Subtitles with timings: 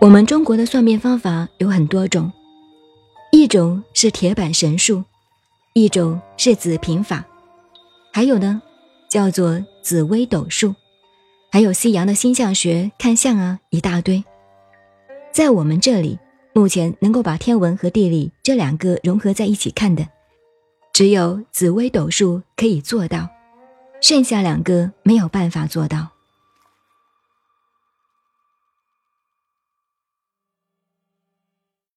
[0.00, 2.32] 我们中国的算命方法有很多种，
[3.32, 5.04] 一种是铁板神术，
[5.74, 7.22] 一种是紫平法，
[8.10, 8.62] 还有呢，
[9.10, 10.74] 叫做紫微斗数，
[11.52, 14.24] 还有西洋的星象学、看相啊，一大堆。
[15.34, 16.18] 在我们这里，
[16.54, 20.08] 目前能够把天文和地理这两个融合在一起看的，
[20.94, 23.28] 只有紫微斗数可以做到，
[24.00, 26.08] 剩下两个没有办法做到。